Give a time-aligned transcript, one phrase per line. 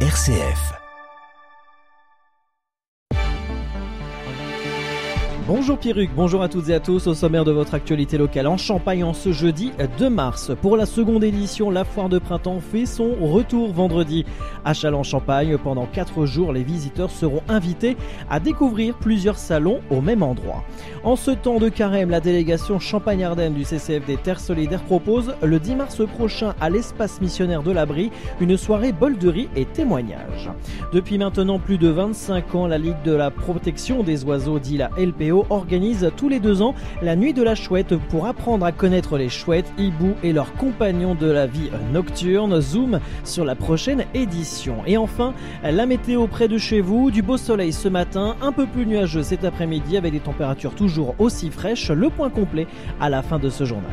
[0.00, 0.85] RCF.
[5.48, 8.56] Bonjour Pierruc, bonjour à toutes et à tous au sommaire de votre actualité locale en
[8.56, 10.50] Champagne en ce jeudi 2 mars.
[10.60, 14.24] Pour la seconde édition, la foire de printemps fait son retour vendredi
[14.64, 15.56] à Châlons-Champagne.
[15.56, 17.96] Pendant 4 jours, les visiteurs seront invités
[18.28, 20.64] à découvrir plusieurs salons au même endroit.
[21.04, 25.76] En ce temps de carême, la délégation Champagne-Ardenne du CCF Terres Solidaires propose le 10
[25.76, 28.10] mars prochain à l'espace missionnaire de l'Abri
[28.40, 30.50] une soirée bolderie et témoignages.
[30.92, 34.90] Depuis maintenant plus de 25 ans, la Ligue de la protection des oiseaux, dit la
[34.98, 39.18] LPO, organise tous les deux ans la nuit de la chouette pour apprendre à connaître
[39.18, 42.60] les chouettes, hiboux et leurs compagnons de la vie nocturne.
[42.60, 44.76] Zoom sur la prochaine édition.
[44.86, 48.66] Et enfin, la météo près de chez vous, du beau soleil ce matin, un peu
[48.66, 51.90] plus nuageux cet après-midi avec des températures toujours aussi fraîches.
[51.90, 52.66] Le point complet
[53.00, 53.90] à la fin de ce journal.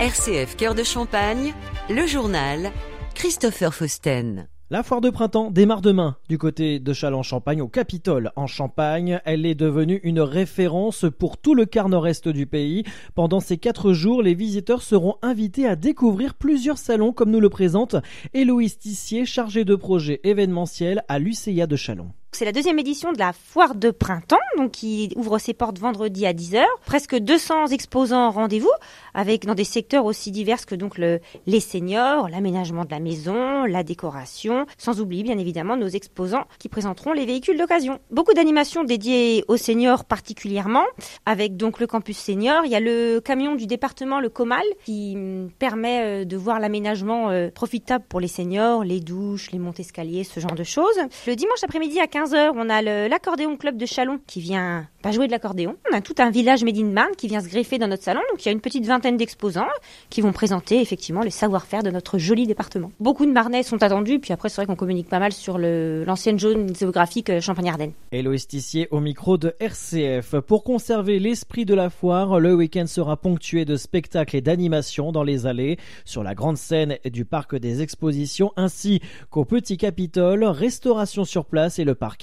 [0.00, 1.54] RCF Cœur de Champagne,
[1.88, 2.70] le journal
[3.14, 4.48] Christopher Fausten.
[4.70, 9.20] La foire de printemps démarre demain du côté de Châlons-Champagne au Capitole en Champagne.
[9.26, 12.82] Elle est devenue une référence pour tout le quart nord-est du pays.
[13.14, 17.50] Pendant ces quatre jours, les visiteurs seront invités à découvrir plusieurs salons comme nous le
[17.50, 17.96] présente
[18.32, 22.12] Héloïse Tissier, chargée de projet événementiel à l'UCIA de Châlons.
[22.34, 26.26] C'est la deuxième édition de la foire de printemps, donc qui ouvre ses portes vendredi
[26.26, 26.64] à 10h.
[26.84, 28.72] Presque 200 exposants rendez-vous,
[29.14, 33.66] avec dans des secteurs aussi divers que donc le, les seniors, l'aménagement de la maison,
[33.66, 38.00] la décoration, sans oublier bien évidemment nos exposants qui présenteront les véhicules d'occasion.
[38.10, 40.84] Beaucoup d'animations dédiées aux seniors particulièrement,
[41.26, 42.64] avec donc le campus senior.
[42.64, 46.58] Il y a le camion du département, le Comal, qui hum, permet euh, de voir
[46.58, 50.98] l'aménagement euh, profitable pour les seniors, les douches, les montes escaliers, ce genre de choses.
[51.28, 55.12] Le dimanche après-midi à 15 15h, on a l'accordéon club de Chalon qui vient pas
[55.12, 55.76] jouer de l'accordéon.
[55.92, 58.22] On a tout un village Made in Marne qui vient se greffer dans notre salon.
[58.30, 59.66] Donc il y a une petite vingtaine d'exposants
[60.08, 62.90] qui vont présenter effectivement les savoir-faire de notre joli département.
[63.00, 64.18] Beaucoup de Marnais sont attendus.
[64.20, 67.92] Puis après, c'est vrai qu'on communique pas mal sur l'ancienne zone géographique euh, Champagne-Ardenne.
[68.12, 70.36] Héloïse Tissier au micro de RCF.
[70.40, 75.24] Pour conserver l'esprit de la foire, le week-end sera ponctué de spectacles et d'animations dans
[75.24, 75.76] les allées,
[76.06, 81.78] sur la grande scène du parc des expositions, ainsi qu'au Petit Capitole, restauration sur place
[81.78, 82.13] et le parc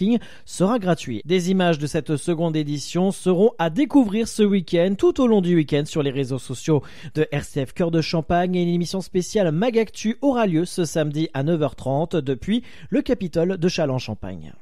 [0.46, 1.22] sera gratuit.
[1.25, 5.56] Des images de cette seconde édition seront à découvrir ce week-end, tout au long du
[5.56, 6.81] week-end sur les réseaux sociaux
[7.16, 11.44] de RCF Cœur de Champagne et une émission spéciale Magactu aura lieu ce samedi à
[11.44, 14.53] 9h30 depuis le Capitole de Châlons-Champagne.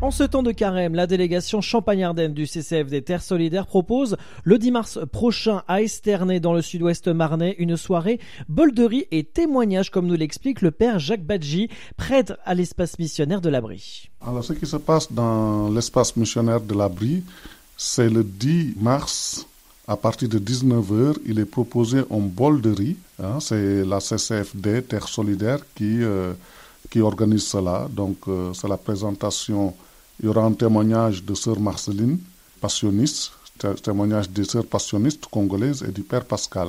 [0.00, 4.56] En ce temps de carême, la délégation Champagne-Ardenne du CCF des Terres Solidaires propose le
[4.56, 10.06] 10 mars prochain à Esternay dans le sud-ouest marnais une soirée bolderie et témoignage comme
[10.06, 14.08] nous l'explique le père Jacques Badji, prêtre à l'espace missionnaire de l'Abri.
[14.24, 17.24] Alors ce qui se passe dans l'espace missionnaire de l'Abri,
[17.76, 19.48] c'est le 10 mars
[19.88, 22.96] à partir de 19h, il est proposé en bolderie.
[23.20, 26.34] Hein, c'est la CCFD Terres Solidaires qui, euh,
[26.88, 27.88] qui organise cela.
[27.90, 29.74] Donc euh, c'est la présentation
[30.20, 32.18] il y aura un témoignage de sœur Marceline,
[32.60, 33.32] passionniste,
[33.82, 36.68] témoignage des sœurs passionnistes congolaises et du père Pascal.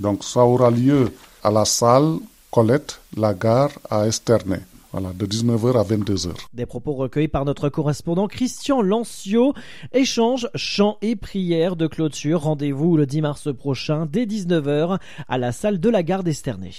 [0.00, 2.18] Donc ça aura lieu à la salle
[2.50, 4.60] Colette, la gare à Esternay.
[4.92, 6.34] Voilà, de 19h à 22h.
[6.52, 9.54] Des propos recueillis par notre correspondant Christian Lancio.
[9.94, 12.42] Échange, chants et prières de clôture.
[12.42, 14.98] Rendez-vous le 10 mars prochain dès 19h
[15.28, 16.72] à la salle de la gare d'Esternay.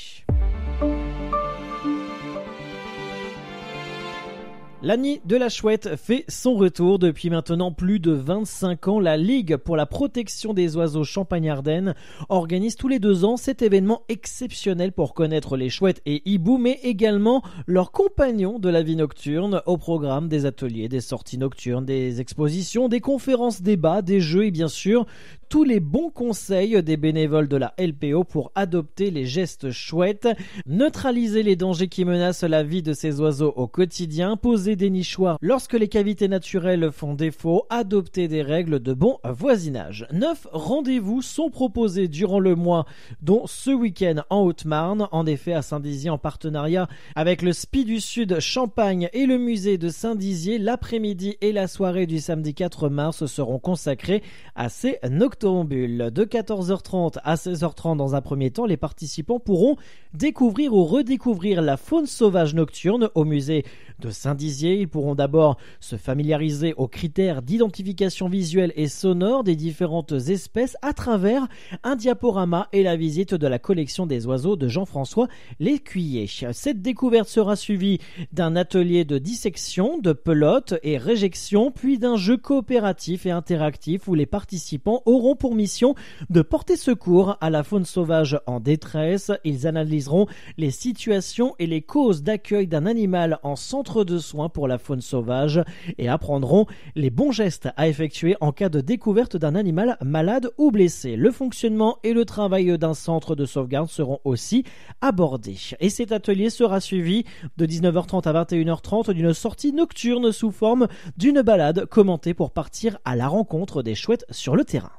[4.86, 9.00] L'année de la chouette fait son retour depuis maintenant plus de 25 ans.
[9.00, 11.96] La Ligue pour la protection des oiseaux Champagne-Ardenne
[12.28, 16.82] organise tous les deux ans cet événement exceptionnel pour connaître les chouettes et hiboux, mais
[16.84, 22.20] également leurs compagnons de la vie nocturne au programme des ateliers, des sorties nocturnes, des
[22.20, 25.06] expositions, des conférences, débats, des jeux et bien sûr
[25.54, 30.28] tous les bons conseils des bénévoles de la LPO pour adopter les gestes chouettes,
[30.66, 35.38] neutraliser les dangers qui menacent la vie de ces oiseaux au quotidien, poser des nichoirs
[35.42, 40.08] lorsque les cavités naturelles font défaut, adopter des règles de bon voisinage.
[40.12, 42.88] Neuf rendez-vous sont proposés durant le mois,
[43.22, 48.00] dont ce week-end en Haute-Marne, en effet à Saint-Dizier en partenariat avec le SPI du
[48.00, 50.58] Sud Champagne et le musée de Saint-Dizier.
[50.58, 54.24] L'après-midi et la soirée du samedi 4 mars seront consacrés
[54.56, 59.76] à ces nocturnes de 14h30 à 16h30 dans un premier temps, les participants pourront
[60.14, 63.66] découvrir ou redécouvrir la faune sauvage nocturne au musée
[64.00, 64.80] de Saint-Dizier.
[64.80, 70.94] Ils pourront d'abord se familiariser aux critères d'identification visuelle et sonore des différentes espèces à
[70.94, 71.48] travers
[71.84, 75.28] un diaporama et la visite de la collection des oiseaux de Jean-François
[75.60, 76.28] Lécuyer.
[76.54, 78.00] Cette découverte sera suivie
[78.32, 84.16] d'un atelier de dissection, de pelote et réjection, puis d'un jeu coopératif et interactif où
[84.16, 85.96] les participants auront pour mission
[86.30, 89.32] de porter secours à la faune sauvage en détresse.
[89.44, 90.28] Ils analyseront
[90.58, 95.02] les situations et les causes d'accueil d'un animal en centre de soins pour la faune
[95.02, 95.62] sauvage
[95.98, 96.66] et apprendront
[96.96, 101.16] les bons gestes à effectuer en cas de découverte d'un animal malade ou blessé.
[101.16, 104.64] Le fonctionnement et le travail d'un centre de sauvegarde seront aussi
[105.02, 105.58] abordés.
[105.80, 107.24] Et cet atelier sera suivi
[107.58, 110.88] de 19h30 à 21h30 d'une sortie nocturne sous forme
[111.18, 114.92] d'une balade commentée pour partir à la rencontre des chouettes sur le terrain.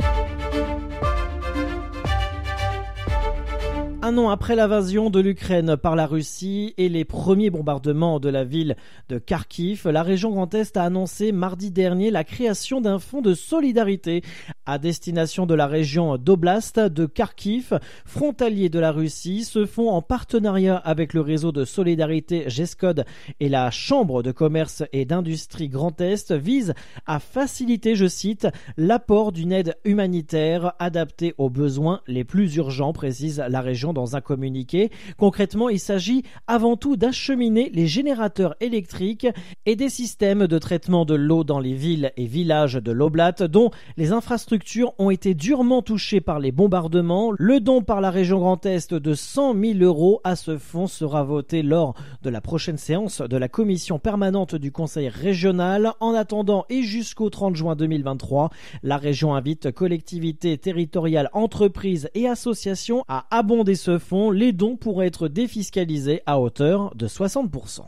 [4.07, 8.45] Un an après l'invasion de l'Ukraine par la Russie et les premiers bombardements de la
[8.45, 8.77] ville
[9.09, 13.33] de Kharkiv, la région Grand Est a annoncé mardi dernier la création d'un fonds de
[13.33, 14.21] solidarité
[14.67, 19.43] à destination de la région d'Oblast de Kharkiv, frontalier de la Russie.
[19.43, 23.07] Ce fonds, en partenariat avec le réseau de solidarité GESCOD
[23.41, 26.75] et la Chambre de commerce et d'industrie Grand Est, vise
[27.07, 33.43] à faciliter, je cite, l'apport d'une aide humanitaire adaptée aux besoins les plus urgents, précise
[33.49, 34.91] la région dans un communiqué.
[35.17, 39.27] Concrètement, il s'agit avant tout d'acheminer les générateurs électriques
[39.65, 43.71] et des systèmes de traitement de l'eau dans les villes et villages de l'Oblat dont
[43.97, 47.33] les infrastructures ont été durement touchées par les bombardements.
[47.39, 51.23] Le don par la région Grand Est de 100 000 euros à ce fonds sera
[51.23, 55.93] voté lors de la prochaine séance de la commission permanente du Conseil régional.
[56.01, 58.51] En attendant et jusqu'au 30 juin 2023,
[58.83, 65.09] la région invite collectivités territoriales, entreprises et associations à abonder ce fonds, les dons pourraient
[65.09, 67.83] être défiscalisés à hauteur de 60%.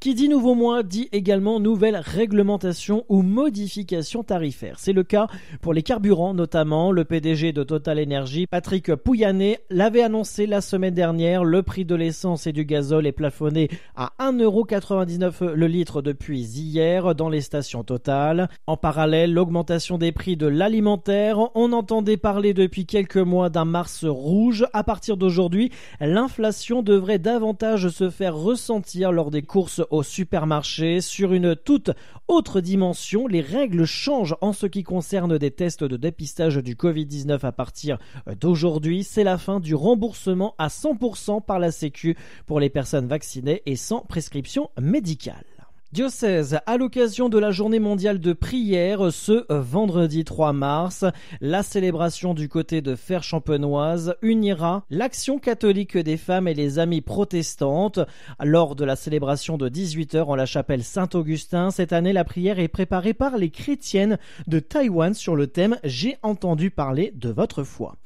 [0.00, 4.76] Qui dit nouveau mois dit également nouvelle réglementation ou modification tarifaire.
[4.78, 5.26] C'est le cas
[5.60, 6.90] pour les carburants notamment.
[6.90, 11.44] Le PDG de Total Energy, Patrick Pouyanné, l'avait annoncé la semaine dernière.
[11.44, 17.14] Le prix de l'essence et du gazole est plafonné à 1,99€ le litre depuis hier
[17.14, 18.48] dans les stations Total.
[18.66, 21.54] En parallèle, l'augmentation des prix de l'alimentaire.
[21.54, 24.66] On entendait parler depuis quelques mois d'un mars rouge.
[24.72, 25.70] À partir d'aujourd'hui,
[26.00, 31.00] l'inflation devrait davantage se faire ressentir lors des courses au supermarché.
[31.00, 31.90] Sur une toute
[32.28, 37.44] autre dimension, les règles changent en ce qui concerne des tests de dépistage du Covid-19
[37.44, 37.98] à partir
[38.40, 39.04] d'aujourd'hui.
[39.04, 42.16] C'est la fin du remboursement à 100% par la Sécu
[42.46, 45.49] pour les personnes vaccinées et sans prescription médicale.
[45.92, 51.04] Diocèse, à l'occasion de la journée mondiale de prière ce vendredi 3 mars,
[51.40, 57.00] la célébration du côté de Fer Champenoise unira l'action catholique des femmes et les amies
[57.00, 57.98] protestantes.
[58.40, 62.68] Lors de la célébration de 18h en la chapelle Saint-Augustin, cette année, la prière est
[62.68, 67.96] préparée par les chrétiennes de Taïwan sur le thème J'ai entendu parler de votre foi.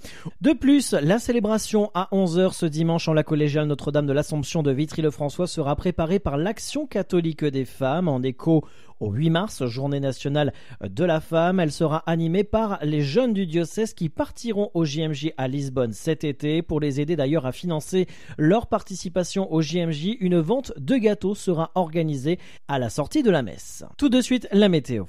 [0.41, 4.73] De plus, la célébration à 11h ce dimanche en la collégiale Notre-Dame de l'Assomption de
[4.73, 8.65] Vitry-le-François sera préparée par l'action catholique des femmes en écho
[9.01, 11.61] au 8 mars, journée nationale de la femme.
[11.61, 16.25] Elle sera animée par les jeunes du diocèse qui partiront au JMJ à Lisbonne cet
[16.25, 16.63] été.
[16.63, 18.07] Pour les aider d'ailleurs à financer
[18.39, 22.39] leur participation au JMJ, une vente de gâteaux sera organisée
[22.69, 23.85] à la sortie de la messe.
[23.99, 25.05] Tout de suite, la météo.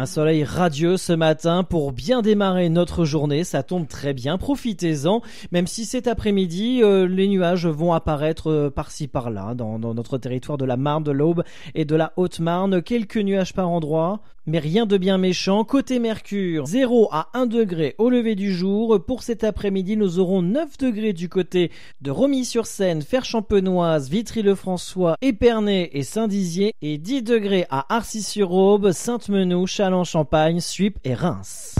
[0.00, 5.20] Un soleil radieux ce matin pour bien démarrer notre journée, ça tombe très bien, profitez-en,
[5.52, 10.16] même si cet après-midi euh, les nuages vont apparaître euh, par-ci par-là dans, dans, notre
[10.16, 11.44] territoire de la Marne, de l'Aube
[11.74, 15.64] et de la Haute-Marne, quelques nuages par endroit, mais rien de bien méchant.
[15.64, 19.00] Côté Mercure, 0 à 1 degré au lever du jour.
[19.06, 26.02] Pour cet après-midi, nous aurons 9 degrés du côté de Romilly-sur-Seine, Fer-Champenoise, Vitry-le-François, Épernay et
[26.02, 31.76] Saint-Dizier et 10 degrés à Arcis-sur-Aube, Sainte-Menou, Châlons-Champagne, Suippes et Reims.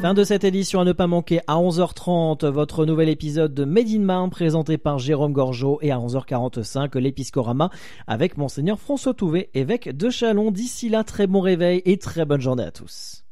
[0.00, 3.90] Fin de cette édition à ne pas manquer à 11h30 votre nouvel épisode de Made
[3.90, 7.68] in Marne présenté par Jérôme Gorgeau et à 11h45 l'épiscorama
[8.06, 10.52] avec monseigneur François Touvet, évêque de Chalon.
[10.52, 13.24] D'ici là, très bon réveil et très bonne journée à tous.